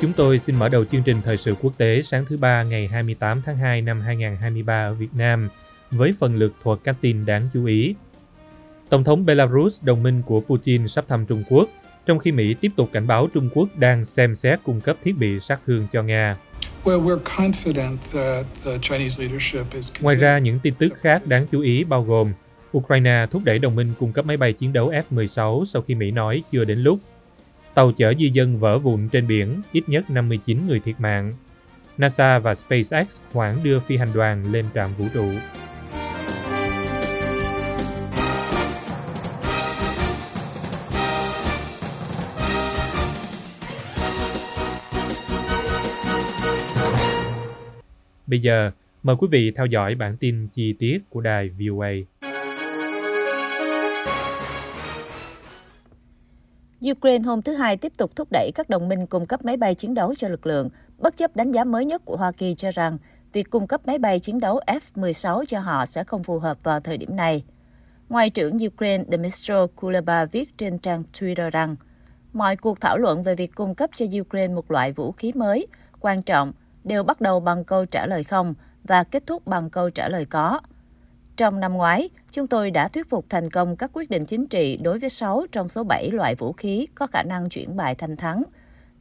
Chúng 0.00 0.12
tôi 0.12 0.38
xin 0.38 0.56
mở 0.56 0.68
đầu 0.68 0.84
chương 0.84 1.02
trình 1.02 1.16
thời 1.24 1.36
sự 1.36 1.54
quốc 1.62 1.72
tế 1.76 2.02
sáng 2.02 2.24
thứ 2.24 2.36
ba 2.36 2.62
ngày 2.62 2.88
28 2.88 3.42
tháng 3.46 3.56
2 3.56 3.82
năm 3.82 4.00
2023 4.00 4.86
ở 4.86 4.94
Việt 4.94 5.08
Nam 5.14 5.48
với 5.90 6.12
phần 6.18 6.36
lược 6.36 6.52
thuật 6.62 6.78
các 6.84 6.96
tin 7.00 7.26
đáng 7.26 7.48
chú 7.52 7.64
ý. 7.64 7.94
Tổng 8.88 9.04
thống 9.04 9.26
Belarus, 9.26 9.82
đồng 9.82 10.02
minh 10.02 10.22
của 10.26 10.40
Putin 10.40 10.88
sắp 10.88 11.04
thăm 11.08 11.26
Trung 11.26 11.44
Quốc, 11.48 11.68
trong 12.06 12.18
khi 12.18 12.32
Mỹ 12.32 12.54
tiếp 12.54 12.70
tục 12.76 12.88
cảnh 12.92 13.06
báo 13.06 13.28
Trung 13.34 13.48
Quốc 13.54 13.68
đang 13.76 14.04
xem 14.04 14.34
xét 14.34 14.60
cung 14.64 14.80
cấp 14.80 14.96
thiết 15.04 15.16
bị 15.18 15.40
sát 15.40 15.60
thương 15.66 15.86
cho 15.92 16.02
Nga. 16.02 16.36
Ngoài 20.00 20.16
ra, 20.16 20.38
những 20.38 20.58
tin 20.62 20.74
tức 20.74 20.88
khác 21.00 21.26
đáng 21.26 21.46
chú 21.52 21.60
ý 21.60 21.84
bao 21.84 22.02
gồm 22.02 22.32
Ukraine 22.76 23.26
thúc 23.30 23.42
đẩy 23.44 23.58
đồng 23.58 23.74
minh 23.74 23.90
cung 23.98 24.12
cấp 24.12 24.26
máy 24.26 24.36
bay 24.36 24.52
chiến 24.52 24.72
đấu 24.72 24.90
F-16 25.10 25.64
sau 25.64 25.82
khi 25.82 25.94
Mỹ 25.94 26.10
nói 26.10 26.42
chưa 26.52 26.64
đến 26.64 26.78
lúc. 26.78 26.98
Tàu 27.76 27.92
chở 27.92 28.14
di 28.18 28.30
dân 28.30 28.58
vỡ 28.58 28.78
vụn 28.78 29.08
trên 29.08 29.26
biển, 29.26 29.60
ít 29.72 29.88
nhất 29.88 30.10
59 30.10 30.66
người 30.66 30.80
thiệt 30.80 31.00
mạng. 31.00 31.34
NASA 31.98 32.38
và 32.38 32.54
SpaceX 32.54 33.20
hoãn 33.32 33.56
đưa 33.62 33.78
phi 33.78 33.96
hành 33.96 34.08
đoàn 34.14 34.52
lên 34.52 34.66
trạm 34.74 34.90
vũ 34.98 35.04
trụ. 35.14 35.30
Bây 48.26 48.38
giờ, 48.38 48.70
mời 49.02 49.16
quý 49.16 49.28
vị 49.30 49.50
theo 49.50 49.66
dõi 49.66 49.94
bản 49.94 50.16
tin 50.16 50.48
chi 50.52 50.72
tiết 50.78 50.98
của 51.10 51.20
đài 51.20 51.48
VOA. 51.48 51.92
Ukraine 56.90 57.24
hôm 57.24 57.42
thứ 57.42 57.52
Hai 57.52 57.76
tiếp 57.76 57.92
tục 57.96 58.16
thúc 58.16 58.28
đẩy 58.32 58.50
các 58.54 58.68
đồng 58.68 58.88
minh 58.88 59.06
cung 59.06 59.26
cấp 59.26 59.44
máy 59.44 59.56
bay 59.56 59.74
chiến 59.74 59.94
đấu 59.94 60.14
cho 60.14 60.28
lực 60.28 60.46
lượng, 60.46 60.68
bất 60.98 61.16
chấp 61.16 61.36
đánh 61.36 61.52
giá 61.52 61.64
mới 61.64 61.84
nhất 61.84 62.02
của 62.04 62.16
Hoa 62.16 62.32
Kỳ 62.32 62.54
cho 62.54 62.70
rằng 62.70 62.98
việc 63.32 63.50
cung 63.50 63.66
cấp 63.66 63.86
máy 63.86 63.98
bay 63.98 64.18
chiến 64.18 64.40
đấu 64.40 64.60
F-16 64.66 65.44
cho 65.48 65.60
họ 65.60 65.86
sẽ 65.86 66.04
không 66.04 66.22
phù 66.22 66.38
hợp 66.38 66.58
vào 66.62 66.80
thời 66.80 66.96
điểm 66.96 67.16
này. 67.16 67.44
Ngoại 68.08 68.30
trưởng 68.30 68.58
Ukraine 68.66 69.04
Dmytro 69.12 69.66
Kuleba 69.66 70.24
viết 70.24 70.58
trên 70.58 70.78
trang 70.78 71.02
Twitter 71.12 71.50
rằng 71.50 71.76
mọi 72.32 72.56
cuộc 72.56 72.80
thảo 72.80 72.98
luận 72.98 73.22
về 73.22 73.34
việc 73.34 73.54
cung 73.54 73.74
cấp 73.74 73.90
cho 73.96 74.06
Ukraine 74.20 74.54
một 74.54 74.70
loại 74.70 74.92
vũ 74.92 75.12
khí 75.12 75.32
mới, 75.34 75.66
quan 76.00 76.22
trọng, 76.22 76.52
đều 76.84 77.02
bắt 77.02 77.20
đầu 77.20 77.40
bằng 77.40 77.64
câu 77.64 77.86
trả 77.86 78.06
lời 78.06 78.24
không 78.24 78.54
và 78.84 79.04
kết 79.04 79.26
thúc 79.26 79.46
bằng 79.46 79.70
câu 79.70 79.90
trả 79.90 80.08
lời 80.08 80.24
có. 80.24 80.60
Trong 81.36 81.60
năm 81.60 81.72
ngoái, 81.74 82.08
chúng 82.30 82.46
tôi 82.46 82.70
đã 82.70 82.88
thuyết 82.88 83.10
phục 83.10 83.24
thành 83.28 83.50
công 83.50 83.76
các 83.76 83.90
quyết 83.92 84.10
định 84.10 84.26
chính 84.26 84.46
trị 84.46 84.76
đối 84.76 84.98
với 84.98 85.10
6 85.10 85.46
trong 85.52 85.68
số 85.68 85.84
7 85.84 86.10
loại 86.10 86.34
vũ 86.34 86.52
khí 86.52 86.86
có 86.94 87.06
khả 87.06 87.22
năng 87.22 87.48
chuyển 87.48 87.76
bài 87.76 87.94
thành 87.94 88.16
thắng. 88.16 88.42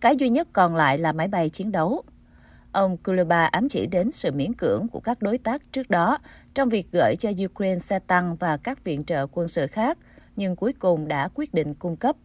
Cái 0.02 0.16
duy 0.18 0.30
nhất 0.30 0.48
còn 0.54 0.76
lại 0.76 0.98
là 0.98 1.12
máy 1.12 1.28
bay 1.28 1.50
chiến 1.50 1.72
đấu. 1.72 2.04
Ông 2.72 2.98
Kuleba 2.98 3.46
ám 3.46 3.70
chỉ 3.70 3.88
đến 3.88 4.12
sự 4.12 4.32
miễn 4.32 4.54
cưỡng 4.54 4.88
của 4.88 5.00
các 5.00 5.22
đối 5.22 5.38
tác 5.38 5.62
trước 5.72 5.90
đó 5.90 6.18
trong 6.54 6.70
việc 6.70 6.88
gửi 6.92 7.16
cho 7.16 7.30
Ukraine 7.46 7.80
xe 7.80 8.00
tăng 8.00 8.36
và 8.36 8.58
các 8.58 8.84
viện 8.84 9.04
trợ 9.04 9.28
quân 9.32 9.48
sự 9.48 9.68
khác, 9.68 9.98
nhưng 10.36 10.56
cuối 10.56 10.74
cùng 10.74 11.08
đã 11.08 11.30
quyết 11.36 11.54
định 11.54 11.74
cung 11.74 11.96
cấp. 11.96 12.16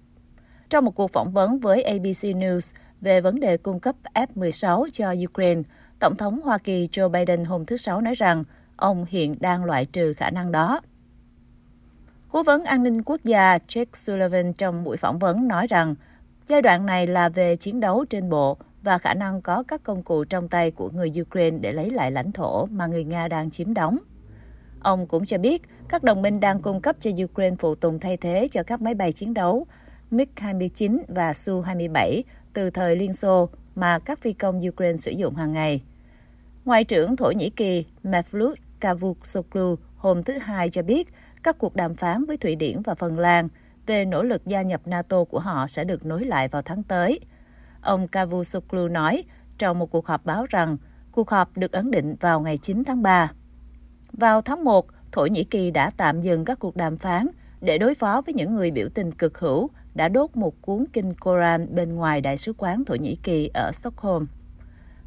Trong 0.68 0.84
một 0.84 0.94
cuộc 0.94 1.12
phỏng 1.12 1.32
vấn 1.32 1.58
với 1.58 1.82
ABC 1.82 2.22
News 2.22 2.74
về 3.00 3.20
vấn 3.20 3.40
đề 3.40 3.56
cung 3.56 3.80
cấp 3.80 3.96
F-16 4.14 4.88
cho 4.92 5.14
Ukraine, 5.30 5.62
Tổng 5.98 6.16
thống 6.16 6.40
Hoa 6.44 6.58
Kỳ 6.58 6.88
Joe 6.92 7.08
Biden 7.08 7.44
hôm 7.44 7.66
thứ 7.66 7.76
Sáu 7.76 8.00
nói 8.00 8.14
rằng 8.14 8.44
ông 8.80 9.04
hiện 9.08 9.36
đang 9.40 9.64
loại 9.64 9.86
trừ 9.86 10.14
khả 10.14 10.30
năng 10.30 10.52
đó. 10.52 10.80
Cố 12.28 12.42
vấn 12.42 12.64
an 12.64 12.82
ninh 12.82 13.02
quốc 13.02 13.20
gia 13.24 13.58
Jake 13.58 13.84
Sullivan 13.92 14.52
trong 14.52 14.84
buổi 14.84 14.96
phỏng 14.96 15.18
vấn 15.18 15.48
nói 15.48 15.66
rằng, 15.66 15.94
giai 16.46 16.62
đoạn 16.62 16.86
này 16.86 17.06
là 17.06 17.28
về 17.28 17.56
chiến 17.56 17.80
đấu 17.80 18.04
trên 18.04 18.30
bộ 18.30 18.56
và 18.82 18.98
khả 18.98 19.14
năng 19.14 19.42
có 19.42 19.62
các 19.68 19.82
công 19.82 20.02
cụ 20.02 20.24
trong 20.24 20.48
tay 20.48 20.70
của 20.70 20.90
người 20.90 21.12
Ukraine 21.20 21.58
để 21.58 21.72
lấy 21.72 21.90
lại 21.90 22.10
lãnh 22.10 22.32
thổ 22.32 22.66
mà 22.66 22.86
người 22.86 23.04
Nga 23.04 23.28
đang 23.28 23.50
chiếm 23.50 23.74
đóng. 23.74 23.98
Ông 24.80 25.06
cũng 25.06 25.26
cho 25.26 25.38
biết 25.38 25.62
các 25.88 26.02
đồng 26.02 26.22
minh 26.22 26.40
đang 26.40 26.62
cung 26.62 26.80
cấp 26.80 26.96
cho 27.00 27.10
Ukraine 27.24 27.56
phụ 27.58 27.74
tùng 27.74 27.98
thay 27.98 28.16
thế 28.16 28.48
cho 28.50 28.62
các 28.62 28.80
máy 28.82 28.94
bay 28.94 29.12
chiến 29.12 29.34
đấu 29.34 29.66
MiG-29 30.10 30.98
và 31.08 31.32
Su-27 31.32 32.22
từ 32.52 32.70
thời 32.70 32.96
Liên 32.96 33.12
Xô 33.12 33.48
mà 33.74 33.98
các 33.98 34.18
phi 34.18 34.32
công 34.32 34.68
Ukraine 34.68 34.96
sử 34.96 35.10
dụng 35.10 35.34
hàng 35.34 35.52
ngày. 35.52 35.82
Ngoại 36.64 36.84
trưởng 36.84 37.16
Thổ 37.16 37.30
Nhĩ 37.30 37.50
Kỳ 37.50 37.84
Mevlut 38.02 38.58
Cavusoglu 38.80 39.76
hôm 39.96 40.22
thứ 40.22 40.38
Hai 40.38 40.70
cho 40.70 40.82
biết 40.82 41.08
các 41.42 41.58
cuộc 41.58 41.76
đàm 41.76 41.94
phán 41.94 42.24
với 42.24 42.36
Thụy 42.36 42.54
Điển 42.56 42.82
và 42.82 42.94
Phần 42.94 43.18
Lan 43.18 43.48
về 43.86 44.04
nỗ 44.04 44.22
lực 44.22 44.46
gia 44.46 44.62
nhập 44.62 44.80
NATO 44.84 45.24
của 45.24 45.40
họ 45.40 45.66
sẽ 45.66 45.84
được 45.84 46.06
nối 46.06 46.24
lại 46.24 46.48
vào 46.48 46.62
tháng 46.62 46.82
tới. 46.82 47.20
Ông 47.80 48.08
Cavusoglu 48.08 48.88
nói 48.88 49.24
trong 49.58 49.78
một 49.78 49.90
cuộc 49.90 50.06
họp 50.06 50.26
báo 50.26 50.46
rằng 50.50 50.76
cuộc 51.12 51.30
họp 51.30 51.56
được 51.56 51.72
ấn 51.72 51.90
định 51.90 52.16
vào 52.20 52.40
ngày 52.40 52.56
9 52.56 52.84
tháng 52.84 53.02
3. 53.02 53.32
Vào 54.12 54.42
tháng 54.42 54.64
1, 54.64 54.86
Thổ 55.12 55.26
Nhĩ 55.26 55.44
Kỳ 55.44 55.70
đã 55.70 55.90
tạm 55.96 56.20
dừng 56.20 56.44
các 56.44 56.58
cuộc 56.58 56.76
đàm 56.76 56.98
phán 56.98 57.26
để 57.60 57.78
đối 57.78 57.94
phó 57.94 58.22
với 58.26 58.34
những 58.34 58.54
người 58.54 58.70
biểu 58.70 58.88
tình 58.94 59.12
cực 59.12 59.38
hữu 59.38 59.70
đã 59.94 60.08
đốt 60.08 60.36
một 60.36 60.62
cuốn 60.62 60.84
kinh 60.92 61.14
Koran 61.14 61.74
bên 61.74 61.94
ngoài 61.94 62.20
Đại 62.20 62.36
sứ 62.36 62.52
quán 62.52 62.84
Thổ 62.84 62.94
Nhĩ 62.94 63.16
Kỳ 63.22 63.50
ở 63.54 63.72
Stockholm. 63.72 64.26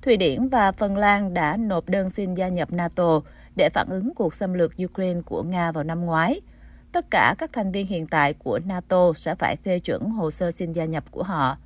Thụy 0.02 0.18
Điển 0.18 0.48
và 0.48 0.72
Phần 0.72 0.98
Lan 0.98 1.34
đã 1.34 1.58
nộp 1.58 1.90
đơn 1.90 2.10
xin 2.10 2.34
gia 2.34 2.48
nhập 2.48 2.72
NATO 2.72 3.22
để 3.56 3.70
phản 3.70 3.88
ứng 3.90 4.14
cuộc 4.16 4.34
xâm 4.34 4.54
lược 4.54 4.74
Ukraine 4.86 5.22
của 5.26 5.44
Nga 5.44 5.72
vào 5.72 5.84
năm 5.84 6.06
ngoái. 6.06 6.42
Tất 6.92 7.06
cả 7.12 7.36
các 7.38 7.54
thành 7.54 7.72
viên 7.72 7.88
hiện 7.88 8.08
tại 8.08 8.34
của 8.34 8.60
NATO 8.66 9.14
sẽ 9.16 9.36
phải 9.36 9.56
phê 9.56 9.80
chuẩn 9.80 10.10
hồ 10.10 10.32
sơ 10.32 10.52
xin 10.52 10.72
gia 10.72 10.86
nhập 10.86 11.12
của 11.12 11.24
họ. 11.24 11.58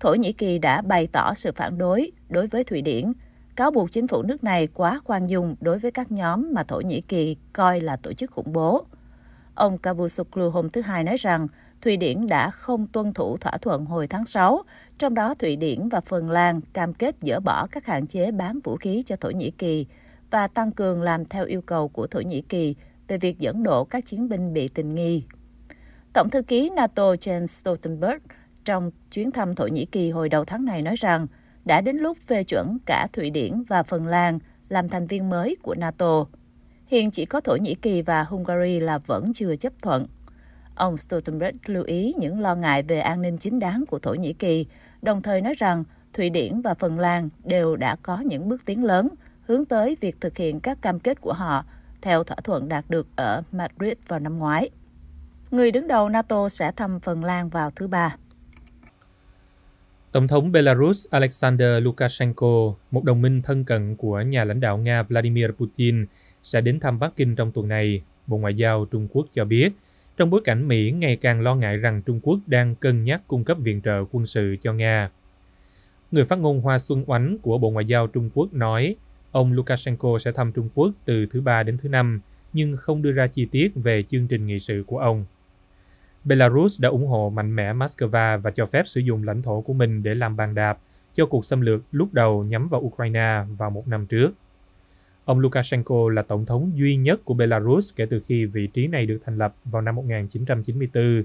Thổ 0.00 0.14
Nhĩ 0.14 0.32
Kỳ 0.32 0.58
đã 0.58 0.82
bày 0.82 1.08
tỏ 1.12 1.34
sự 1.34 1.52
phản 1.52 1.78
đối 1.78 2.12
đối 2.28 2.46
với 2.46 2.64
Thụy 2.64 2.82
Điển, 2.82 3.12
cáo 3.56 3.70
buộc 3.70 3.92
chính 3.92 4.08
phủ 4.08 4.22
nước 4.22 4.44
này 4.44 4.66
quá 4.66 5.00
khoan 5.04 5.26
dung 5.26 5.56
đối 5.60 5.78
với 5.78 5.90
các 5.90 6.12
nhóm 6.12 6.54
mà 6.54 6.64
Thổ 6.64 6.80
Nhĩ 6.80 7.00
Kỳ 7.00 7.36
coi 7.52 7.80
là 7.80 7.96
tổ 7.96 8.12
chức 8.12 8.30
khủng 8.30 8.52
bố. 8.52 8.86
Ông 9.54 9.78
Cavusoglu 9.78 10.50
hôm 10.50 10.70
thứ 10.70 10.80
Hai 10.80 11.04
nói 11.04 11.16
rằng 11.16 11.48
Thụy 11.82 11.96
Điển 11.96 12.26
đã 12.26 12.50
không 12.50 12.86
tuân 12.86 13.12
thủ 13.12 13.36
thỏa 13.36 13.56
thuận 13.56 13.84
hồi 13.84 14.06
tháng 14.06 14.24
6, 14.24 14.62
trong 14.98 15.14
đó 15.14 15.34
Thụy 15.34 15.56
Điển 15.56 15.88
và 15.88 16.00
Phần 16.00 16.30
Lan 16.30 16.60
cam 16.72 16.94
kết 16.94 17.14
dỡ 17.20 17.40
bỏ 17.40 17.66
các 17.66 17.86
hạn 17.86 18.06
chế 18.06 18.30
bán 18.30 18.60
vũ 18.64 18.76
khí 18.76 19.02
cho 19.06 19.16
Thổ 19.16 19.30
Nhĩ 19.30 19.50
Kỳ 19.50 19.86
và 20.32 20.48
tăng 20.48 20.72
cường 20.72 21.02
làm 21.02 21.24
theo 21.24 21.44
yêu 21.44 21.62
cầu 21.62 21.88
của 21.88 22.06
Thổ 22.06 22.20
Nhĩ 22.20 22.42
Kỳ 22.42 22.76
về 23.08 23.18
việc 23.18 23.38
dẫn 23.38 23.62
độ 23.62 23.84
các 23.84 24.06
chiến 24.06 24.28
binh 24.28 24.52
bị 24.52 24.68
tình 24.68 24.94
nghi. 24.94 25.24
Tổng 26.12 26.30
thư 26.30 26.42
ký 26.42 26.70
NATO 26.70 27.14
Jens 27.14 27.46
Stoltenberg 27.46 28.18
trong 28.64 28.90
chuyến 29.10 29.30
thăm 29.30 29.52
Thổ 29.52 29.66
Nhĩ 29.66 29.84
Kỳ 29.84 30.10
hồi 30.10 30.28
đầu 30.28 30.44
tháng 30.44 30.64
này 30.64 30.82
nói 30.82 30.94
rằng 30.96 31.26
đã 31.64 31.80
đến 31.80 31.96
lúc 31.96 32.18
phê 32.26 32.44
chuẩn 32.44 32.78
cả 32.86 33.06
Thụy 33.12 33.30
Điển 33.30 33.62
và 33.68 33.82
Phần 33.82 34.06
Lan 34.06 34.38
làm 34.68 34.88
thành 34.88 35.06
viên 35.06 35.30
mới 35.30 35.56
của 35.62 35.74
NATO. 35.74 36.26
Hiện 36.86 37.10
chỉ 37.10 37.24
có 37.24 37.40
Thổ 37.40 37.56
Nhĩ 37.56 37.74
Kỳ 37.74 38.02
và 38.02 38.22
Hungary 38.22 38.80
là 38.80 38.98
vẫn 38.98 39.32
chưa 39.32 39.56
chấp 39.56 39.72
thuận. 39.82 40.06
Ông 40.74 40.98
Stoltenberg 40.98 41.56
lưu 41.66 41.84
ý 41.84 42.14
những 42.18 42.40
lo 42.40 42.54
ngại 42.54 42.82
về 42.82 43.00
an 43.00 43.22
ninh 43.22 43.38
chính 43.38 43.58
đáng 43.58 43.84
của 43.88 43.98
Thổ 43.98 44.14
Nhĩ 44.14 44.32
Kỳ, 44.32 44.66
đồng 45.02 45.22
thời 45.22 45.40
nói 45.40 45.54
rằng 45.58 45.84
Thụy 46.12 46.30
Điển 46.30 46.60
và 46.60 46.74
Phần 46.74 46.98
Lan 46.98 47.28
đều 47.44 47.76
đã 47.76 47.96
có 48.02 48.20
những 48.20 48.48
bước 48.48 48.64
tiến 48.64 48.84
lớn 48.84 49.08
hướng 49.46 49.64
tới 49.64 49.96
việc 50.00 50.20
thực 50.20 50.36
hiện 50.36 50.60
các 50.60 50.82
cam 50.82 50.98
kết 50.98 51.20
của 51.20 51.32
họ 51.32 51.64
theo 52.02 52.24
thỏa 52.24 52.36
thuận 52.44 52.68
đạt 52.68 52.84
được 52.88 53.06
ở 53.16 53.42
Madrid 53.52 53.94
vào 54.08 54.20
năm 54.20 54.38
ngoái. 54.38 54.70
Người 55.50 55.70
đứng 55.70 55.88
đầu 55.88 56.08
NATO 56.08 56.48
sẽ 56.48 56.72
thăm 56.72 57.00
Phần 57.00 57.24
Lan 57.24 57.48
vào 57.48 57.70
thứ 57.70 57.86
Ba. 57.86 58.16
Tổng 60.12 60.28
thống 60.28 60.52
Belarus 60.52 61.06
Alexander 61.10 61.82
Lukashenko, 61.82 62.74
một 62.90 63.04
đồng 63.04 63.22
minh 63.22 63.42
thân 63.42 63.64
cận 63.64 63.96
của 63.96 64.20
nhà 64.20 64.44
lãnh 64.44 64.60
đạo 64.60 64.78
Nga 64.78 65.02
Vladimir 65.02 65.50
Putin, 65.50 66.06
sẽ 66.42 66.60
đến 66.60 66.80
thăm 66.80 66.98
Bắc 66.98 67.16
Kinh 67.16 67.36
trong 67.36 67.52
tuần 67.52 67.68
này, 67.68 68.02
Bộ 68.26 68.36
Ngoại 68.36 68.54
giao 68.54 68.84
Trung 68.84 69.08
Quốc 69.12 69.26
cho 69.30 69.44
biết, 69.44 69.72
trong 70.16 70.30
bối 70.30 70.40
cảnh 70.44 70.68
Mỹ 70.68 70.90
ngày 70.90 71.16
càng 71.16 71.40
lo 71.40 71.54
ngại 71.54 71.76
rằng 71.76 72.02
Trung 72.02 72.20
Quốc 72.22 72.38
đang 72.46 72.74
cân 72.74 73.04
nhắc 73.04 73.20
cung 73.28 73.44
cấp 73.44 73.58
viện 73.60 73.80
trợ 73.82 74.04
quân 74.12 74.26
sự 74.26 74.56
cho 74.60 74.72
Nga. 74.72 75.10
Người 76.10 76.24
phát 76.24 76.38
ngôn 76.38 76.60
Hoa 76.60 76.78
Xuân 76.78 77.04
Oánh 77.06 77.38
của 77.42 77.58
Bộ 77.58 77.70
Ngoại 77.70 77.84
giao 77.84 78.06
Trung 78.06 78.30
Quốc 78.34 78.54
nói, 78.54 78.96
ông 79.32 79.52
Lukashenko 79.52 80.18
sẽ 80.18 80.32
thăm 80.32 80.52
Trung 80.52 80.68
Quốc 80.74 80.90
từ 81.04 81.26
thứ 81.26 81.40
Ba 81.40 81.62
đến 81.62 81.78
thứ 81.78 81.88
Năm, 81.88 82.20
nhưng 82.52 82.76
không 82.76 83.02
đưa 83.02 83.12
ra 83.12 83.26
chi 83.26 83.46
tiết 83.46 83.72
về 83.74 84.02
chương 84.02 84.28
trình 84.28 84.46
nghị 84.46 84.58
sự 84.58 84.84
của 84.86 84.98
ông. 84.98 85.24
Belarus 86.24 86.80
đã 86.80 86.88
ủng 86.88 87.06
hộ 87.06 87.30
mạnh 87.30 87.56
mẽ 87.56 87.72
Moscow 87.72 88.40
và 88.40 88.50
cho 88.50 88.66
phép 88.66 88.82
sử 88.86 89.00
dụng 89.00 89.24
lãnh 89.24 89.42
thổ 89.42 89.60
của 89.60 89.72
mình 89.72 90.02
để 90.02 90.14
làm 90.14 90.36
bàn 90.36 90.54
đạp 90.54 90.78
cho 91.14 91.26
cuộc 91.26 91.44
xâm 91.44 91.60
lược 91.60 91.82
lúc 91.92 92.14
đầu 92.14 92.44
nhắm 92.44 92.68
vào 92.68 92.80
Ukraine 92.80 93.44
vào 93.58 93.70
một 93.70 93.88
năm 93.88 94.06
trước. 94.06 94.32
Ông 95.24 95.38
Lukashenko 95.38 96.08
là 96.12 96.22
tổng 96.22 96.46
thống 96.46 96.72
duy 96.74 96.96
nhất 96.96 97.20
của 97.24 97.34
Belarus 97.34 97.94
kể 97.96 98.06
từ 98.06 98.20
khi 98.26 98.44
vị 98.44 98.66
trí 98.66 98.86
này 98.86 99.06
được 99.06 99.18
thành 99.24 99.38
lập 99.38 99.54
vào 99.64 99.82
năm 99.82 99.94
1994 99.94 101.22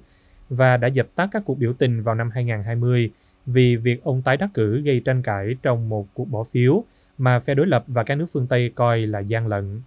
và 0.50 0.78
đã 0.78 0.88
dập 0.88 1.08
tắt 1.16 1.30
các 1.32 1.44
cuộc 1.46 1.58
biểu 1.58 1.74
tình 1.74 2.04
vào 2.04 2.16
năm 2.16 2.30
2020 2.32 3.12
vì 3.46 3.76
việc 3.76 4.04
ông 4.04 4.22
tái 4.22 4.38
đắc 4.38 4.50
cử 4.54 4.82
gây 4.82 5.02
tranh 5.06 5.22
cãi 5.22 5.56
trong 5.64 5.90
một 5.90 6.08
cuộc 6.14 6.26
bỏ 6.26 6.44
phiếu 6.44 6.84
mà 7.18 7.40
phe 7.40 7.54
đối 7.54 7.68
lập 7.68 7.84
và 7.88 8.04
các 8.04 8.16
nước 8.16 8.26
phương 8.32 8.48
Tây 8.48 8.72
coi 8.76 9.00
là 9.00 9.20
gian 9.20 9.48
lận. 9.48 9.82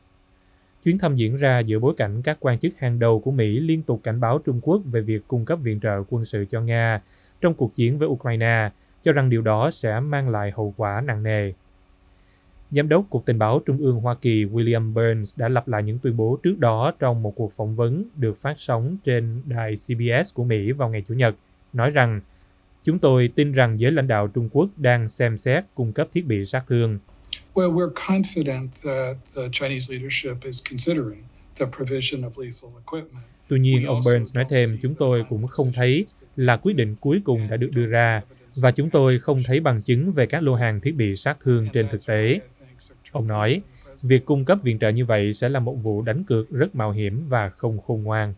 Chuyến 0.83 0.99
thăm 0.99 1.17
diễn 1.17 1.37
ra 1.37 1.59
giữa 1.59 1.79
bối 1.79 1.95
cảnh 1.97 2.23
các 2.23 2.37
quan 2.41 2.59
chức 2.59 2.79
hàng 2.79 2.99
đầu 2.99 3.21
của 3.21 3.31
Mỹ 3.31 3.61
liên 3.61 3.83
tục 3.83 4.01
cảnh 4.03 4.21
báo 4.21 4.39
Trung 4.39 4.61
Quốc 4.63 4.83
về 4.85 5.01
việc 5.01 5.29
cung 5.29 5.45
cấp 5.45 5.59
viện 5.63 5.81
trợ 5.81 6.03
quân 6.09 6.25
sự 6.25 6.45
cho 6.51 6.61
Nga 6.61 7.01
trong 7.41 7.55
cuộc 7.55 7.75
chiến 7.75 7.99
với 7.99 8.09
Ukraine, 8.09 8.71
cho 9.03 9.13
rằng 9.13 9.31
điều 9.31 9.43
đó 9.43 9.71
sẽ 9.71 10.01
mang 10.01 10.29
lại 10.29 10.53
hậu 10.57 10.75
quả 10.77 11.01
nặng 11.01 11.23
nề. 11.23 11.53
Giám 12.71 12.89
đốc 12.89 13.05
Cục 13.11 13.27
Tình 13.27 13.39
báo 13.39 13.61
Trung 13.67 13.79
ương 13.79 14.01
Hoa 14.01 14.15
Kỳ 14.15 14.45
William 14.45 14.93
Burns 14.93 15.39
đã 15.39 15.49
lặp 15.49 15.69
lại 15.69 15.83
những 15.83 15.99
tuyên 15.99 16.17
bố 16.17 16.39
trước 16.43 16.59
đó 16.59 16.93
trong 16.99 17.23
một 17.23 17.35
cuộc 17.37 17.53
phỏng 17.53 17.77
vấn 17.77 18.05
được 18.17 18.37
phát 18.37 18.55
sóng 18.59 18.97
trên 19.05 19.43
đài 19.47 19.75
CBS 19.75 20.35
của 20.35 20.45
Mỹ 20.45 20.73
vào 20.73 20.89
ngày 20.89 21.05
Chủ 21.09 21.15
nhật, 21.15 21.35
nói 21.73 21.91
rằng 21.91 22.21
Chúng 22.85 22.99
tôi 22.99 23.31
tin 23.35 23.53
rằng 23.53 23.81
giới 23.81 23.93
lãnh 23.93 24.09
đạo 24.09 24.29
Trung 24.29 24.49
Quốc 24.53 24.69
đang 24.77 25.09
xem 25.09 25.37
xét 25.37 25.65
cung 25.75 25.93
cấp 25.93 26.09
thiết 26.13 26.27
bị 26.27 26.45
sát 26.45 26.65
thương. 26.69 26.99
Well, 27.55 27.73
we're 27.73 27.93
confident 27.93 28.69
that 28.85 29.17
the 29.35 29.49
Chinese 29.53 29.95
leadership 29.95 30.45
is 30.45 30.63
considering 30.71 31.23
the 31.57 31.67
provision 31.67 32.23
of 32.23 32.31
lethal 32.37 32.71
equipment. 32.87 33.25
Tuy 33.49 33.61
nhiên, 33.61 33.87
ông 33.87 34.01
Burns 34.05 34.35
nói 34.35 34.45
thêm, 34.49 34.69
chúng 34.83 34.95
tôi 34.95 35.25
cũng 35.29 35.47
không 35.47 35.73
thấy 35.73 36.05
là 36.37 36.57
quyết 36.57 36.73
định 36.73 36.97
cuối 37.01 37.21
cùng 37.25 37.49
đã 37.51 37.57
được 37.57 37.71
đưa 37.73 37.87
ra 37.87 38.23
và 38.57 38.71
chúng 38.71 38.91
tôi 38.91 39.19
không 39.19 39.43
thấy 39.43 39.61
bằng 39.61 39.81
chứng 39.81 40.13
về 40.13 40.27
các 40.27 40.43
lô 40.43 40.55
hàng 40.55 40.81
thiết 40.81 40.95
bị 40.95 41.17
sát 41.17 41.37
thương 41.45 41.69
trên 41.73 41.89
thực 41.89 42.07
tế. 42.07 42.41
Ông 43.13 43.27
nói, 43.27 43.63
việc 44.03 44.25
cung 44.25 44.45
cấp 44.45 44.59
viện 44.63 44.79
trợ 44.79 44.89
như 44.89 45.05
vậy 45.05 45.33
sẽ 45.33 45.49
là 45.49 45.61
một 45.61 45.75
vụ 45.83 46.03
đánh 46.03 46.25
cược 46.25 46.51
rất 46.51 46.75
mạo 46.75 46.93
hiểm 46.93 47.29
và 47.29 47.49
không 47.49 47.79
khôn 47.87 48.03
ngoan. 48.03 48.35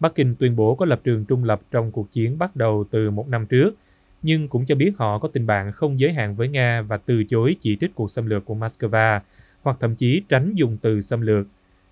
Bắc 0.00 0.14
Kinh 0.14 0.34
tuyên 0.34 0.56
bố 0.56 0.74
có 0.74 0.86
lập 0.86 1.00
trường 1.04 1.24
trung 1.24 1.44
lập 1.44 1.60
trong 1.70 1.92
cuộc 1.92 2.12
chiến 2.12 2.38
bắt 2.38 2.56
đầu 2.56 2.84
từ 2.90 3.10
một 3.10 3.28
năm 3.28 3.46
trước, 3.46 3.74
nhưng 4.22 4.48
cũng 4.48 4.64
cho 4.64 4.74
biết 4.74 4.92
họ 4.98 5.18
có 5.18 5.28
tình 5.28 5.46
bạn 5.46 5.72
không 5.72 5.98
giới 5.98 6.12
hạn 6.12 6.36
với 6.36 6.48
Nga 6.48 6.82
và 6.82 6.96
từ 6.96 7.24
chối 7.24 7.56
chỉ 7.60 7.76
trích 7.80 7.94
cuộc 7.94 8.10
xâm 8.10 8.26
lược 8.26 8.44
của 8.44 8.54
Moscow, 8.54 9.20
hoặc 9.62 9.76
thậm 9.80 9.94
chí 9.94 10.22
tránh 10.28 10.52
dùng 10.54 10.76
từ 10.82 11.00
xâm 11.00 11.20
lược. 11.20 11.46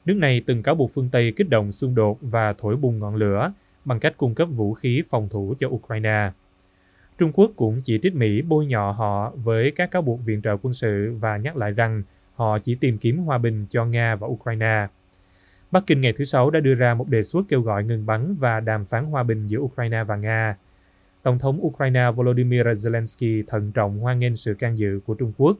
Nước 0.04 0.14
này 0.14 0.42
từng 0.46 0.62
cáo 0.62 0.74
buộc 0.74 0.90
phương 0.94 1.08
Tây 1.08 1.32
kích 1.36 1.48
động 1.48 1.72
xung 1.72 1.94
đột 1.94 2.18
và 2.20 2.52
thổi 2.52 2.76
bùng 2.76 2.98
ngọn 2.98 3.14
lửa 3.14 3.52
bằng 3.84 4.00
cách 4.00 4.16
cung 4.16 4.34
cấp 4.34 4.48
vũ 4.50 4.74
khí 4.74 5.02
phòng 5.10 5.28
thủ 5.28 5.54
cho 5.58 5.68
Ukraine. 5.68 6.30
Trung 7.18 7.32
Quốc 7.32 7.50
cũng 7.56 7.80
chỉ 7.84 7.98
trích 8.02 8.14
Mỹ 8.14 8.42
bôi 8.42 8.66
nhọ 8.66 8.92
họ 8.92 9.32
với 9.44 9.70
các 9.70 9.90
cáo 9.90 10.02
buộc 10.02 10.20
viện 10.24 10.42
trợ 10.42 10.56
quân 10.62 10.74
sự 10.74 11.14
và 11.20 11.36
nhắc 11.36 11.56
lại 11.56 11.72
rằng 11.72 12.02
họ 12.34 12.58
chỉ 12.58 12.74
tìm 12.74 12.98
kiếm 12.98 13.18
hòa 13.18 13.38
bình 13.38 13.66
cho 13.70 13.84
Nga 13.84 14.16
và 14.16 14.26
Ukraine. 14.26 14.86
Bắc 15.70 15.86
Kinh 15.86 16.00
ngày 16.00 16.12
thứ 16.12 16.24
Sáu 16.24 16.50
đã 16.50 16.60
đưa 16.60 16.74
ra 16.74 16.94
một 16.94 17.08
đề 17.08 17.22
xuất 17.22 17.42
kêu 17.48 17.60
gọi 17.60 17.84
ngừng 17.84 18.06
bắn 18.06 18.36
và 18.38 18.60
đàm 18.60 18.84
phán 18.84 19.04
hòa 19.04 19.22
bình 19.22 19.46
giữa 19.46 19.58
Ukraine 19.58 20.04
và 20.04 20.16
Nga. 20.16 20.56
Tổng 21.26 21.38
thống 21.38 21.66
Ukraine 21.66 22.10
Volodymyr 22.10 22.66
Zelensky 22.66 23.42
thận 23.46 23.72
trọng 23.72 23.98
hoan 23.98 24.18
nghênh 24.18 24.36
sự 24.36 24.54
can 24.54 24.78
dự 24.78 25.00
của 25.06 25.14
Trung 25.14 25.32
Quốc, 25.36 25.56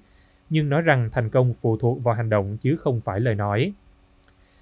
nhưng 0.51 0.69
nói 0.69 0.83
rằng 0.83 1.09
thành 1.13 1.31
công 1.31 1.55
phụ 1.55 1.77
thuộc 1.77 2.05
vào 2.05 2.15
hành 2.15 2.31
động 2.31 2.57
chứ 2.61 2.77
không 2.77 3.01
phải 3.01 3.21
lời 3.21 3.35
nói. 3.35 3.73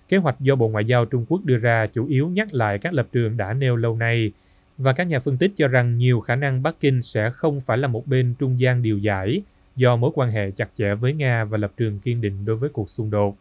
Kế 0.09 0.17
hoạch 0.17 0.41
do 0.41 0.56
Bộ 0.56 0.69
Ngoại 0.69 0.85
giao 0.85 1.05
Trung 1.05 1.27
Quốc 1.29 1.45
đưa 1.45 1.56
ra 1.56 1.87
chủ 1.87 2.06
yếu 2.06 2.29
nhắc 2.29 2.55
lại 2.55 2.79
các 2.79 2.93
lập 2.93 3.09
trường 3.12 3.37
đã 3.37 3.53
nêu 3.53 3.77
lâu 3.77 3.97
nay, 3.97 4.33
và 4.79 4.93
các 4.93 5.05
nhà 5.05 5.21
phân 5.21 5.39
tích 5.39 5.53
cho 5.56 5.69
rằng 5.69 5.99
nhiều 5.99 6.21
khả 6.21 6.37
năng 6.37 6.62
Bắc 6.62 6.81
Kinh 6.81 7.03
sẽ 7.03 7.31
không 7.31 7.61
phải 7.61 7.79
là 7.79 7.89
một 7.89 8.06
bên 8.06 8.35
trung 8.39 8.61
gian 8.61 8.83
điều 8.83 8.99
giải 8.99 9.43
do 9.77 9.97
mối 9.97 10.11
quan 10.15 10.31
hệ 10.31 10.51
chặt 10.51 10.69
chẽ 10.75 10.95
với 10.95 11.12
Nga 11.12 11.45
và 11.45 11.59
lập 11.59 11.73
trường 11.77 11.99
kiên 11.99 12.21
định 12.21 12.45
đối 12.45 12.56
với 12.56 12.71
cuộc 12.71 12.91
xung 12.91 13.11
đột. 13.11 13.37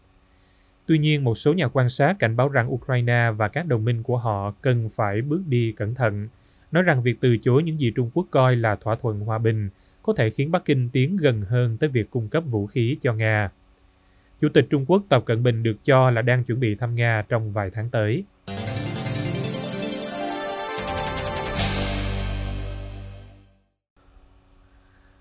Tuy 0.85 0.97
nhiên, 0.97 1.23
một 1.23 1.35
số 1.35 1.53
nhà 1.53 1.67
quan 1.67 1.89
sát 1.89 2.15
cảnh 2.19 2.35
báo 2.35 2.49
rằng 2.49 2.73
Ukraine 2.73 3.31
và 3.37 3.47
các 3.47 3.67
đồng 3.67 3.85
minh 3.85 4.03
của 4.03 4.17
họ 4.17 4.53
cần 4.61 4.89
phải 4.89 5.21
bước 5.21 5.41
đi 5.47 5.71
cẩn 5.71 5.95
thận, 5.95 6.27
nói 6.73 6.83
rằng 6.83 7.03
việc 7.03 7.17
từ 7.21 7.37
chối 7.37 7.63
những 7.63 7.79
gì 7.79 7.91
Trung 7.95 8.11
Quốc 8.13 8.27
coi 8.31 8.55
là 8.55 8.75
thỏa 8.75 8.95
thuận 8.95 9.19
hòa 9.19 9.37
bình 9.37 9.69
có 10.03 10.13
thể 10.17 10.29
khiến 10.29 10.51
Bắc 10.51 10.65
Kinh 10.65 10.89
tiến 10.89 11.17
gần 11.17 11.41
hơn 11.41 11.77
tới 11.77 11.89
việc 11.89 12.09
cung 12.09 12.29
cấp 12.29 12.43
vũ 12.47 12.67
khí 12.67 12.97
cho 13.01 13.13
Nga. 13.13 13.51
Chủ 14.41 14.49
tịch 14.49 14.67
Trung 14.69 14.85
Quốc 14.85 15.03
Tập 15.09 15.23
Cận 15.25 15.43
Bình 15.43 15.63
được 15.63 15.83
cho 15.83 16.09
là 16.09 16.21
đang 16.21 16.43
chuẩn 16.43 16.59
bị 16.59 16.75
thăm 16.75 16.95
Nga 16.95 17.23
trong 17.29 17.53
vài 17.53 17.69
tháng 17.69 17.89
tới. 17.89 18.23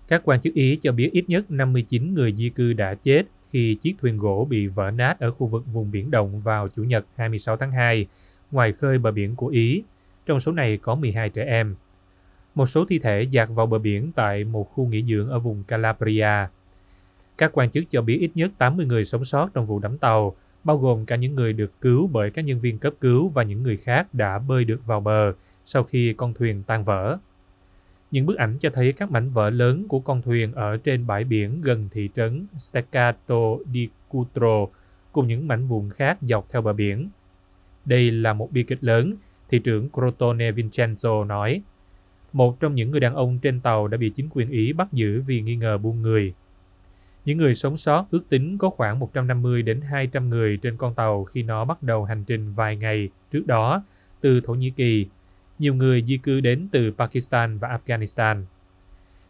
Các 0.08 0.22
quan 0.24 0.40
chức 0.40 0.54
Ý 0.54 0.78
cho 0.82 0.92
biết 0.92 1.10
ít 1.12 1.24
nhất 1.28 1.50
59 1.50 2.14
người 2.14 2.32
di 2.32 2.50
cư 2.50 2.72
đã 2.72 2.94
chết 2.94 3.22
khi 3.50 3.74
chiếc 3.74 3.94
thuyền 4.00 4.18
gỗ 4.18 4.46
bị 4.50 4.66
vỡ 4.66 4.90
nát 4.90 5.20
ở 5.20 5.30
khu 5.30 5.46
vực 5.46 5.64
vùng 5.72 5.90
Biển 5.90 6.10
Đông 6.10 6.40
vào 6.40 6.68
Chủ 6.68 6.84
nhật 6.84 7.06
26 7.16 7.56
tháng 7.56 7.72
2, 7.72 8.06
ngoài 8.50 8.72
khơi 8.72 8.98
bờ 8.98 9.10
biển 9.10 9.36
của 9.36 9.46
Ý. 9.46 9.82
Trong 10.26 10.40
số 10.40 10.52
này 10.52 10.76
có 10.76 10.94
12 10.94 11.30
trẻ 11.30 11.44
em. 11.44 11.74
Một 12.54 12.66
số 12.66 12.84
thi 12.84 12.98
thể 12.98 13.22
dạt 13.22 13.48
vào 13.54 13.66
bờ 13.66 13.78
biển 13.78 14.12
tại 14.14 14.44
một 14.44 14.64
khu 14.64 14.86
nghỉ 14.86 15.02
dưỡng 15.02 15.28
ở 15.28 15.38
vùng 15.38 15.64
Calabria. 15.64 16.46
Các 17.38 17.50
quan 17.52 17.70
chức 17.70 17.84
cho 17.90 18.02
biết 18.02 18.18
ít 18.20 18.30
nhất 18.34 18.50
80 18.58 18.86
người 18.86 19.04
sống 19.04 19.24
sót 19.24 19.48
trong 19.54 19.66
vụ 19.66 19.78
đắm 19.78 19.98
tàu, 19.98 20.36
bao 20.64 20.78
gồm 20.78 21.06
cả 21.06 21.16
những 21.16 21.34
người 21.34 21.52
được 21.52 21.80
cứu 21.80 22.06
bởi 22.06 22.30
các 22.30 22.42
nhân 22.42 22.60
viên 22.60 22.78
cấp 22.78 22.94
cứu 23.00 23.28
và 23.28 23.42
những 23.42 23.62
người 23.62 23.76
khác 23.76 24.14
đã 24.14 24.38
bơi 24.38 24.64
được 24.64 24.86
vào 24.86 25.00
bờ 25.00 25.32
sau 25.64 25.84
khi 25.84 26.12
con 26.12 26.34
thuyền 26.34 26.62
tan 26.62 26.84
vỡ. 26.84 27.18
Những 28.10 28.26
bức 28.26 28.36
ảnh 28.36 28.58
cho 28.58 28.70
thấy 28.70 28.92
các 28.92 29.10
mảnh 29.10 29.30
vỡ 29.30 29.50
lớn 29.50 29.88
của 29.88 30.00
con 30.00 30.22
thuyền 30.22 30.52
ở 30.52 30.76
trên 30.76 31.06
bãi 31.06 31.24
biển 31.24 31.60
gần 31.62 31.88
thị 31.92 32.10
trấn 32.14 32.46
Staccato 32.58 33.56
di 33.72 33.88
Cutro 34.08 34.66
cùng 35.12 35.28
những 35.28 35.48
mảnh 35.48 35.66
vụn 35.66 35.90
khác 35.90 36.18
dọc 36.20 36.46
theo 36.50 36.62
bờ 36.62 36.72
biển. 36.72 37.08
Đây 37.84 38.10
là 38.10 38.32
một 38.32 38.52
bi 38.52 38.62
kịch 38.62 38.84
lớn, 38.84 39.14
thị 39.52 39.58
trưởng 39.58 39.88
Crotone 39.90 40.52
Vincenzo 40.52 41.24
nói. 41.24 41.62
Một 42.32 42.60
trong 42.60 42.74
những 42.74 42.90
người 42.90 43.00
đàn 43.00 43.14
ông 43.14 43.38
trên 43.38 43.60
tàu 43.60 43.88
đã 43.88 43.98
bị 43.98 44.10
chính 44.10 44.28
quyền 44.30 44.50
Ý 44.50 44.72
bắt 44.72 44.92
giữ 44.92 45.22
vì 45.26 45.40
nghi 45.40 45.56
ngờ 45.56 45.78
buôn 45.78 46.02
người. 46.02 46.34
Những 47.24 47.38
người 47.38 47.54
sống 47.54 47.76
sót 47.76 48.06
ước 48.10 48.28
tính 48.28 48.58
có 48.58 48.70
khoảng 48.70 48.98
150 48.98 49.62
đến 49.62 49.80
200 49.80 50.28
người 50.30 50.58
trên 50.62 50.76
con 50.76 50.94
tàu 50.94 51.24
khi 51.24 51.42
nó 51.42 51.64
bắt 51.64 51.82
đầu 51.82 52.04
hành 52.04 52.24
trình 52.24 52.52
vài 52.52 52.76
ngày 52.76 53.08
trước 53.32 53.46
đó 53.46 53.82
từ 54.20 54.40
Thổ 54.40 54.54
Nhĩ 54.54 54.70
Kỳ 54.70 55.06
nhiều 55.58 55.74
người 55.74 56.02
di 56.02 56.16
cư 56.16 56.40
đến 56.40 56.68
từ 56.72 56.92
Pakistan 56.98 57.58
và 57.58 57.78
Afghanistan. 57.78 58.44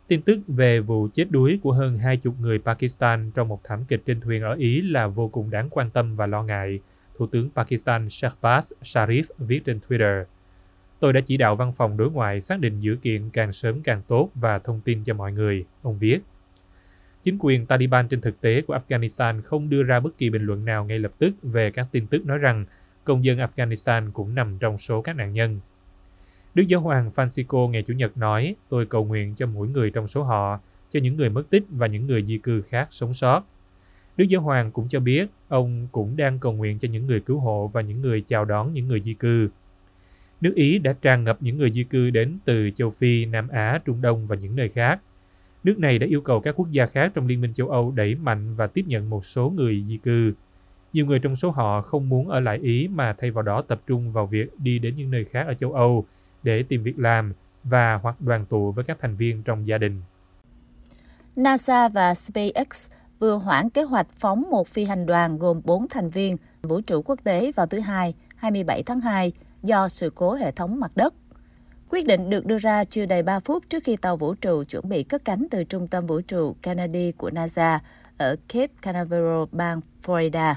Tin 0.08 0.22
tức 0.22 0.38
về 0.48 0.80
vụ 0.80 1.08
chết 1.12 1.30
đuối 1.30 1.58
của 1.62 1.72
hơn 1.72 1.98
20 1.98 2.34
người 2.40 2.58
Pakistan 2.58 3.30
trong 3.34 3.48
một 3.48 3.60
thảm 3.64 3.84
kịch 3.88 4.02
trên 4.06 4.20
thuyền 4.20 4.42
ở 4.42 4.54
Ý 4.54 4.80
là 4.80 5.06
vô 5.06 5.28
cùng 5.28 5.50
đáng 5.50 5.68
quan 5.70 5.90
tâm 5.90 6.16
và 6.16 6.26
lo 6.26 6.42
ngại, 6.42 6.80
Thủ 7.18 7.26
tướng 7.26 7.50
Pakistan 7.50 8.06
Shahbaz 8.06 8.72
Sharif 8.82 9.22
viết 9.38 9.64
trên 9.64 9.80
Twitter. 9.88 10.24
Tôi 11.00 11.12
đã 11.12 11.20
chỉ 11.20 11.36
đạo 11.36 11.56
văn 11.56 11.72
phòng 11.72 11.96
đối 11.96 12.10
ngoại 12.10 12.40
xác 12.40 12.60
định 12.60 12.80
dữ 12.80 12.96
kiện 13.02 13.30
càng 13.30 13.52
sớm 13.52 13.82
càng 13.82 14.02
tốt 14.08 14.30
và 14.34 14.58
thông 14.58 14.80
tin 14.80 15.04
cho 15.04 15.14
mọi 15.14 15.32
người, 15.32 15.64
ông 15.82 15.98
viết. 15.98 16.18
Chính 17.22 17.36
quyền 17.40 17.66
Taliban 17.66 18.08
trên 18.08 18.20
thực 18.20 18.40
tế 18.40 18.62
của 18.62 18.78
Afghanistan 18.78 19.42
không 19.42 19.70
đưa 19.70 19.82
ra 19.82 20.00
bất 20.00 20.18
kỳ 20.18 20.30
bình 20.30 20.42
luận 20.42 20.64
nào 20.64 20.84
ngay 20.84 20.98
lập 20.98 21.12
tức 21.18 21.34
về 21.42 21.70
các 21.70 21.86
tin 21.92 22.06
tức 22.06 22.26
nói 22.26 22.38
rằng 22.38 22.64
công 23.04 23.24
dân 23.24 23.38
Afghanistan 23.38 24.10
cũng 24.12 24.34
nằm 24.34 24.58
trong 24.58 24.78
số 24.78 25.02
các 25.02 25.16
nạn 25.16 25.32
nhân. 25.32 25.60
Đức 26.54 26.64
Giáo 26.68 26.80
hoàng 26.80 27.10
Francisco 27.14 27.68
ngày 27.68 27.82
Chủ 27.82 27.94
nhật 27.94 28.16
nói, 28.16 28.54
tôi 28.68 28.86
cầu 28.86 29.04
nguyện 29.04 29.34
cho 29.34 29.46
mỗi 29.46 29.68
người 29.68 29.90
trong 29.90 30.06
số 30.06 30.22
họ, 30.22 30.60
cho 30.92 31.00
những 31.00 31.16
người 31.16 31.28
mất 31.28 31.50
tích 31.50 31.64
và 31.70 31.86
những 31.86 32.06
người 32.06 32.22
di 32.22 32.38
cư 32.38 32.62
khác 32.62 32.88
sống 32.90 33.14
sót. 33.14 33.42
Đức 34.16 34.24
Giáo 34.28 34.40
hoàng 34.40 34.70
cũng 34.70 34.88
cho 34.88 35.00
biết 35.00 35.30
ông 35.48 35.86
cũng 35.92 36.16
đang 36.16 36.38
cầu 36.38 36.52
nguyện 36.52 36.78
cho 36.78 36.88
những 36.88 37.06
người 37.06 37.20
cứu 37.20 37.38
hộ 37.38 37.70
và 37.72 37.80
những 37.80 38.00
người 38.00 38.20
chào 38.20 38.44
đón 38.44 38.72
những 38.72 38.88
người 38.88 39.00
di 39.00 39.14
cư. 39.14 39.48
Nước 40.40 40.52
Ý 40.54 40.78
đã 40.78 40.92
tràn 41.02 41.24
ngập 41.24 41.42
những 41.42 41.58
người 41.58 41.70
di 41.72 41.84
cư 41.84 42.10
đến 42.10 42.38
từ 42.44 42.70
châu 42.70 42.90
Phi, 42.90 43.24
Nam 43.24 43.48
Á, 43.48 43.80
Trung 43.84 44.02
Đông 44.02 44.26
và 44.26 44.36
những 44.36 44.56
nơi 44.56 44.68
khác. 44.68 45.00
Nước 45.64 45.78
này 45.78 45.98
đã 45.98 46.06
yêu 46.06 46.20
cầu 46.20 46.40
các 46.40 46.54
quốc 46.56 46.70
gia 46.70 46.86
khác 46.86 47.12
trong 47.14 47.26
Liên 47.26 47.40
minh 47.40 47.54
châu 47.54 47.68
Âu 47.68 47.92
đẩy 47.96 48.14
mạnh 48.14 48.54
và 48.56 48.66
tiếp 48.66 48.84
nhận 48.86 49.10
một 49.10 49.24
số 49.24 49.50
người 49.50 49.84
di 49.88 49.96
cư. 49.96 50.32
Nhiều 50.92 51.06
người 51.06 51.18
trong 51.18 51.36
số 51.36 51.50
họ 51.50 51.82
không 51.82 52.08
muốn 52.08 52.28
ở 52.28 52.40
lại 52.40 52.58
Ý 52.58 52.88
mà 52.88 53.12
thay 53.12 53.30
vào 53.30 53.42
đó 53.42 53.62
tập 53.62 53.80
trung 53.86 54.12
vào 54.12 54.26
việc 54.26 54.46
đi 54.58 54.78
đến 54.78 54.96
những 54.96 55.10
nơi 55.10 55.24
khác 55.24 55.46
ở 55.46 55.54
châu 55.54 55.72
Âu 55.72 56.06
để 56.42 56.62
tìm 56.62 56.82
việc 56.82 56.98
làm 56.98 57.32
và 57.64 57.94
hoặc 57.94 58.20
đoàn 58.20 58.46
tụ 58.46 58.72
với 58.72 58.84
các 58.84 58.98
thành 59.00 59.16
viên 59.16 59.42
trong 59.42 59.66
gia 59.66 59.78
đình. 59.78 60.00
NASA 61.36 61.88
và 61.88 62.14
SpaceX 62.14 62.90
vừa 63.22 63.36
hoãn 63.36 63.70
kế 63.70 63.82
hoạch 63.82 64.06
phóng 64.16 64.50
một 64.50 64.68
phi 64.68 64.84
hành 64.84 65.06
đoàn 65.06 65.38
gồm 65.38 65.60
4 65.64 65.88
thành 65.88 66.10
viên 66.10 66.36
vũ 66.62 66.80
trụ 66.80 67.02
quốc 67.02 67.18
tế 67.24 67.52
vào 67.52 67.66
thứ 67.66 67.80
Hai, 67.80 68.14
27 68.36 68.82
tháng 68.82 69.00
2 69.00 69.32
do 69.62 69.88
sự 69.88 70.12
cố 70.14 70.34
hệ 70.34 70.52
thống 70.52 70.80
mặt 70.80 70.90
đất. 70.94 71.14
Quyết 71.90 72.06
định 72.06 72.30
được 72.30 72.46
đưa 72.46 72.58
ra 72.58 72.84
chưa 72.84 73.06
đầy 73.06 73.22
3 73.22 73.40
phút 73.40 73.64
trước 73.70 73.84
khi 73.84 73.96
tàu 73.96 74.16
vũ 74.16 74.34
trụ 74.34 74.64
chuẩn 74.64 74.88
bị 74.88 75.02
cất 75.02 75.24
cánh 75.24 75.46
từ 75.50 75.64
trung 75.64 75.88
tâm 75.88 76.06
vũ 76.06 76.20
trụ 76.20 76.56
Kennedy 76.62 77.12
của 77.12 77.30
NASA 77.30 77.80
ở 78.18 78.36
Cape 78.48 78.72
Canaveral, 78.82 79.42
bang 79.52 79.80
Florida. 80.04 80.54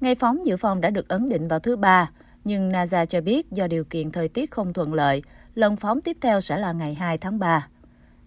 Ngày 0.00 0.14
phóng 0.14 0.46
dự 0.46 0.56
phòng 0.56 0.80
đã 0.80 0.90
được 0.90 1.08
ấn 1.08 1.28
định 1.28 1.48
vào 1.48 1.58
thứ 1.58 1.76
Ba, 1.76 2.10
nhưng 2.44 2.72
NASA 2.72 3.04
cho 3.04 3.20
biết 3.20 3.50
do 3.50 3.66
điều 3.66 3.84
kiện 3.84 4.12
thời 4.12 4.28
tiết 4.28 4.50
không 4.50 4.72
thuận 4.72 4.94
lợi, 4.94 5.22
lần 5.54 5.76
phóng 5.76 6.00
tiếp 6.00 6.16
theo 6.20 6.40
sẽ 6.40 6.58
là 6.58 6.72
ngày 6.72 6.94
2 6.94 7.18
tháng 7.18 7.38
3. 7.38 7.68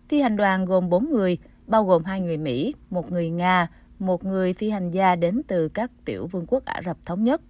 Phi 0.10 0.22
hành 0.22 0.38
đoàn 0.38 0.66
gồm 0.66 0.90
4 0.90 1.10
người, 1.10 1.38
bao 1.68 1.84
gồm 1.84 2.04
hai 2.04 2.22
người 2.22 2.38
Mỹ, 2.38 2.76
một 2.90 3.12
người 3.12 3.30
Nga, 3.30 3.68
một 4.00 4.24
người 4.24 4.54
phi 4.54 4.70
hành 4.70 4.90
gia 4.90 5.16
đến 5.16 5.42
từ 5.48 5.70
các 5.70 5.92
tiểu 6.06 6.28
vương 6.28 6.46
quốc 6.48 6.66
Ả 6.66 6.82
Rập 6.86 6.98
Thống 7.06 7.24
Nhất. 7.24 7.42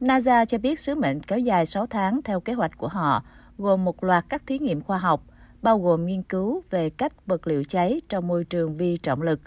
NASA 0.00 0.44
cho 0.44 0.58
biết 0.58 0.78
sứ 0.78 0.94
mệnh 0.94 1.20
kéo 1.20 1.38
dài 1.38 1.66
6 1.66 1.86
tháng 1.86 2.22
theo 2.22 2.40
kế 2.40 2.52
hoạch 2.52 2.78
của 2.78 2.88
họ, 2.88 3.22
gồm 3.58 3.84
một 3.84 4.04
loạt 4.04 4.24
các 4.28 4.42
thí 4.46 4.58
nghiệm 4.58 4.82
khoa 4.82 4.98
học, 4.98 5.22
bao 5.62 5.78
gồm 5.78 6.06
nghiên 6.06 6.22
cứu 6.22 6.62
về 6.70 6.90
cách 6.90 7.26
vật 7.26 7.46
liệu 7.46 7.64
cháy 7.64 8.00
trong 8.08 8.26
môi 8.26 8.44
trường 8.44 8.76
vi 8.76 8.96
trọng 8.96 9.22
lực, 9.22 9.40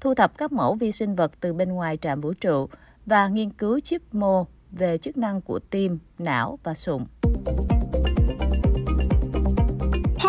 thu 0.00 0.14
thập 0.14 0.38
các 0.38 0.52
mẫu 0.52 0.74
vi 0.74 0.92
sinh 0.92 1.14
vật 1.14 1.32
từ 1.40 1.52
bên 1.52 1.72
ngoài 1.72 1.96
trạm 1.96 2.20
vũ 2.20 2.32
trụ 2.32 2.68
và 3.06 3.28
nghiên 3.28 3.50
cứu 3.50 3.80
chip 3.80 4.02
mô 4.14 4.46
về 4.70 4.98
chức 4.98 5.16
năng 5.16 5.40
của 5.40 5.58
tim, 5.58 5.98
não 6.18 6.58
và 6.62 6.74
sụn. 6.74 7.04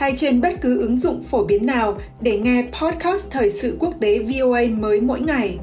hay 0.00 0.12
trên 0.16 0.40
bất 0.40 0.60
cứ 0.60 0.80
ứng 0.80 0.96
dụng 0.96 1.22
phổ 1.22 1.44
biến 1.44 1.66
nào 1.66 2.00
để 2.20 2.38
nghe 2.38 2.68
podcast 2.82 3.30
Thời 3.30 3.50
sự 3.50 3.76
quốc 3.80 3.94
tế 4.00 4.18
VOA 4.18 4.60
mới 4.78 5.00
mỗi 5.00 5.20
ngày. 5.20 5.58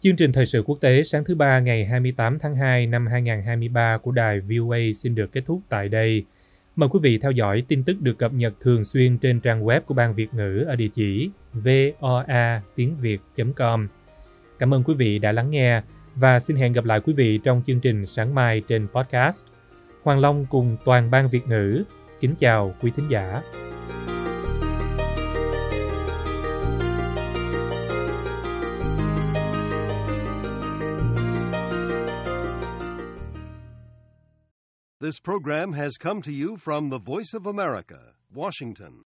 Chương 0.00 0.16
trình 0.16 0.32
thời 0.32 0.46
sự 0.46 0.62
quốc 0.66 0.78
tế 0.80 1.02
sáng 1.02 1.24
thứ 1.24 1.34
ba 1.34 1.60
ngày 1.60 1.84
28 1.84 2.38
tháng 2.38 2.56
2 2.56 2.86
năm 2.86 3.06
2023 3.06 3.98
của 3.98 4.10
đài 4.10 4.40
VOA 4.40 4.78
xin 4.94 5.14
được 5.14 5.32
kết 5.32 5.42
thúc 5.46 5.60
tại 5.68 5.88
đây. 5.88 6.24
Mời 6.76 6.88
quý 6.88 6.98
vị 7.02 7.18
theo 7.18 7.30
dõi 7.30 7.62
tin 7.68 7.84
tức 7.84 8.00
được 8.00 8.18
cập 8.18 8.32
nhật 8.32 8.52
thường 8.60 8.84
xuyên 8.84 9.18
trên 9.18 9.40
trang 9.40 9.64
web 9.64 9.80
của 9.80 9.94
Ban 9.94 10.14
Việt 10.14 10.34
ngữ 10.34 10.64
ở 10.68 10.76
địa 10.76 10.88
chỉ 10.92 11.30
voa 11.52 12.62
tiếng 12.76 12.96
việt.com. 13.00 13.88
Cảm 14.58 14.74
ơn 14.74 14.82
quý 14.84 14.94
vị 14.94 15.18
đã 15.18 15.32
lắng 15.32 15.50
nghe 15.50 15.82
và 16.16 16.40
xin 16.40 16.56
hẹn 16.56 16.72
gặp 16.72 16.84
lại 16.84 17.00
quý 17.00 17.12
vị 17.12 17.38
trong 17.44 17.62
chương 17.66 17.80
trình 17.80 18.06
sáng 18.06 18.34
mai 18.34 18.60
trên 18.60 18.88
podcast. 18.88 19.46
Hoàng 20.02 20.20
Long 20.20 20.46
cùng 20.50 20.76
toàn 20.84 21.10
ban 21.10 21.28
Việt 21.28 21.48
ngữ 21.48 21.84
kính 22.20 22.34
chào 22.38 22.74
quý 22.80 22.90
thính 22.96 23.08
giả. 23.08 23.42
This 35.00 35.18
program 35.18 35.72
has 35.72 35.96
come 35.96 36.20
to 36.22 36.30
you 36.30 36.56
from 36.56 36.90
the 36.90 36.98
Voice 36.98 37.32
of 37.32 37.46
America, 37.46 38.14
Washington. 38.34 39.09